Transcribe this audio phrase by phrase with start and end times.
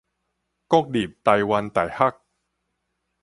[0.03, 0.07] 國立臺
[1.45, 2.17] 灣大學